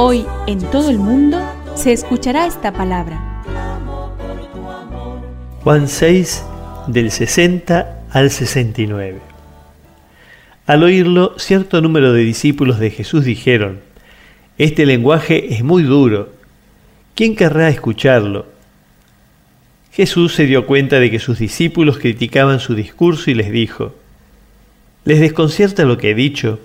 Hoy 0.00 0.24
en 0.46 0.60
todo 0.60 0.90
el 0.90 0.98
mundo 0.98 1.40
se 1.74 1.92
escuchará 1.92 2.46
esta 2.46 2.72
palabra. 2.72 3.42
Juan 5.64 5.88
6 5.88 6.44
del 6.86 7.10
60 7.10 8.04
al 8.08 8.30
69. 8.30 9.18
Al 10.66 10.84
oírlo, 10.84 11.36
cierto 11.36 11.80
número 11.80 12.12
de 12.12 12.20
discípulos 12.20 12.78
de 12.78 12.92
Jesús 12.92 13.24
dijeron, 13.24 13.80
Este 14.56 14.86
lenguaje 14.86 15.52
es 15.52 15.64
muy 15.64 15.82
duro, 15.82 16.32
¿quién 17.16 17.34
querrá 17.34 17.68
escucharlo? 17.68 18.46
Jesús 19.90 20.32
se 20.32 20.46
dio 20.46 20.64
cuenta 20.64 21.00
de 21.00 21.10
que 21.10 21.18
sus 21.18 21.40
discípulos 21.40 21.98
criticaban 21.98 22.60
su 22.60 22.76
discurso 22.76 23.32
y 23.32 23.34
les 23.34 23.50
dijo, 23.50 23.96
¿Les 25.04 25.18
desconcierta 25.18 25.84
lo 25.84 25.98
que 25.98 26.12
he 26.12 26.14
dicho? 26.14 26.60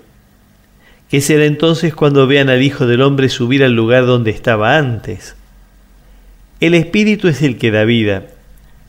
¿Qué 1.10 1.20
será 1.20 1.44
entonces 1.44 1.94
cuando 1.94 2.26
vean 2.26 2.48
al 2.48 2.62
Hijo 2.62 2.86
del 2.86 3.02
Hombre 3.02 3.28
subir 3.28 3.62
al 3.62 3.74
lugar 3.74 4.06
donde 4.06 4.30
estaba 4.30 4.76
antes? 4.76 5.36
El 6.60 6.74
Espíritu 6.74 7.28
es 7.28 7.42
el 7.42 7.58
que 7.58 7.70
da 7.70 7.84
vida, 7.84 8.24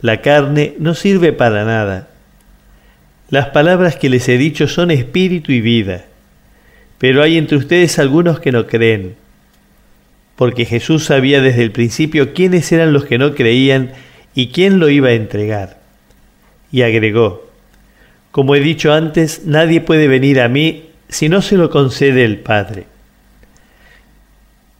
la 0.00 0.20
carne 0.20 0.74
no 0.78 0.94
sirve 0.94 1.32
para 1.32 1.64
nada. 1.64 2.08
Las 3.28 3.48
palabras 3.48 3.96
que 3.96 4.08
les 4.08 4.28
he 4.28 4.38
dicho 4.38 4.68
son 4.68 4.90
espíritu 4.90 5.52
y 5.52 5.60
vida, 5.60 6.04
pero 6.98 7.22
hay 7.22 7.36
entre 7.36 7.56
ustedes 7.56 7.98
algunos 7.98 8.40
que 8.40 8.52
no 8.52 8.66
creen, 8.66 9.16
porque 10.36 10.64
Jesús 10.64 11.04
sabía 11.04 11.40
desde 11.40 11.62
el 11.62 11.72
principio 11.72 12.34
quiénes 12.34 12.70
eran 12.72 12.92
los 12.92 13.04
que 13.04 13.18
no 13.18 13.34
creían 13.34 13.92
y 14.34 14.48
quién 14.48 14.78
lo 14.78 14.88
iba 14.88 15.08
a 15.08 15.14
entregar. 15.14 15.80
Y 16.70 16.82
agregó, 16.82 17.50
como 18.30 18.54
he 18.54 18.60
dicho 18.60 18.92
antes, 18.92 19.42
nadie 19.44 19.80
puede 19.80 20.08
venir 20.08 20.40
a 20.40 20.48
mí 20.48 20.85
si 21.08 21.28
no 21.28 21.42
se 21.42 21.56
lo 21.56 21.70
concede 21.70 22.24
el 22.24 22.38
Padre. 22.38 22.86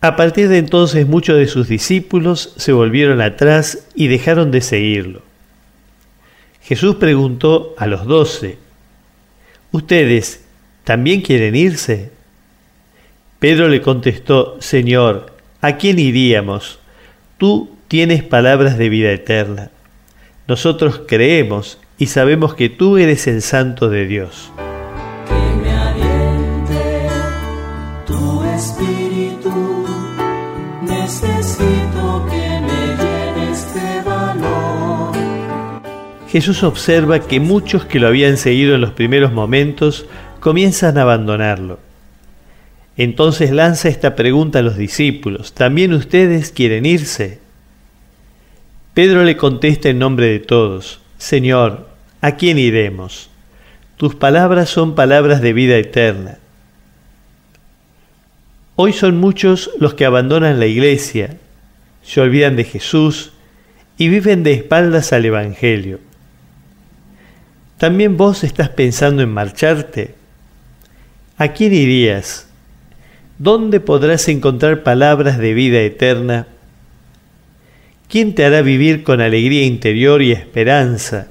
A 0.00 0.16
partir 0.16 0.48
de 0.48 0.58
entonces 0.58 1.06
muchos 1.06 1.36
de 1.36 1.46
sus 1.46 1.68
discípulos 1.68 2.54
se 2.56 2.72
volvieron 2.72 3.20
atrás 3.20 3.86
y 3.94 4.08
dejaron 4.08 4.50
de 4.50 4.60
seguirlo. 4.60 5.22
Jesús 6.62 6.96
preguntó 6.96 7.74
a 7.78 7.86
los 7.86 8.06
doce, 8.06 8.58
¿Ustedes 9.72 10.44
también 10.84 11.20
quieren 11.20 11.54
irse? 11.54 12.10
Pedro 13.38 13.68
le 13.68 13.82
contestó, 13.82 14.56
Señor, 14.60 15.34
¿a 15.60 15.76
quién 15.76 15.98
iríamos? 15.98 16.78
Tú 17.38 17.76
tienes 17.88 18.22
palabras 18.22 18.78
de 18.78 18.88
vida 18.88 19.12
eterna. 19.12 19.70
Nosotros 20.48 21.02
creemos 21.06 21.78
y 21.98 22.06
sabemos 22.06 22.54
que 22.54 22.68
tú 22.68 22.96
eres 22.96 23.26
el 23.26 23.42
Santo 23.42 23.90
de 23.90 24.06
Dios. 24.06 24.50
Valor. 34.04 35.12
Jesús 36.28 36.62
observa 36.62 37.20
que 37.20 37.40
muchos 37.40 37.84
que 37.84 37.98
lo 37.98 38.08
habían 38.08 38.36
seguido 38.36 38.74
en 38.74 38.80
los 38.80 38.90
primeros 38.90 39.32
momentos 39.32 40.06
comienzan 40.40 40.98
a 40.98 41.02
abandonarlo. 41.02 41.78
Entonces 42.96 43.50
lanza 43.50 43.88
esta 43.88 44.16
pregunta 44.16 44.60
a 44.60 44.62
los 44.62 44.76
discípulos, 44.76 45.52
¿también 45.52 45.92
ustedes 45.92 46.50
quieren 46.50 46.86
irse? 46.86 47.40
Pedro 48.94 49.24
le 49.24 49.36
contesta 49.36 49.90
en 49.90 49.98
nombre 49.98 50.26
de 50.26 50.38
todos, 50.38 51.00
Señor, 51.18 51.88
¿a 52.22 52.36
quién 52.36 52.58
iremos? 52.58 53.28
Tus 53.98 54.14
palabras 54.14 54.70
son 54.70 54.94
palabras 54.94 55.42
de 55.42 55.52
vida 55.52 55.76
eterna. 55.76 56.38
Hoy 58.78 58.92
son 58.92 59.16
muchos 59.16 59.70
los 59.78 59.94
que 59.94 60.04
abandonan 60.04 60.60
la 60.60 60.66
iglesia, 60.66 61.38
se 62.02 62.20
olvidan 62.20 62.56
de 62.56 62.64
Jesús 62.64 63.32
y 63.96 64.08
viven 64.08 64.42
de 64.42 64.52
espaldas 64.52 65.14
al 65.14 65.24
Evangelio. 65.24 65.98
¿También 67.78 68.18
vos 68.18 68.44
estás 68.44 68.68
pensando 68.68 69.22
en 69.22 69.30
marcharte? 69.30 70.14
¿A 71.38 71.48
quién 71.48 71.72
irías? 71.72 72.48
¿Dónde 73.38 73.80
podrás 73.80 74.28
encontrar 74.28 74.82
palabras 74.82 75.38
de 75.38 75.54
vida 75.54 75.80
eterna? 75.80 76.46
¿Quién 78.08 78.34
te 78.34 78.44
hará 78.44 78.60
vivir 78.60 79.04
con 79.04 79.22
alegría 79.22 79.64
interior 79.64 80.20
y 80.20 80.32
esperanza? 80.32 81.28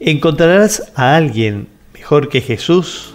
¿Encontrarás 0.00 0.90
a 0.94 1.16
alguien 1.16 1.68
mejor 1.92 2.30
que 2.30 2.40
Jesús? 2.40 3.14